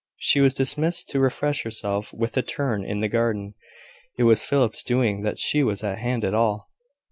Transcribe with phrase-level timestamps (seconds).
[0.17, 3.53] She was dismissed to refresh herself with a turn in the garden.
[4.17, 6.71] It was Philip's doing that she was at hand at all.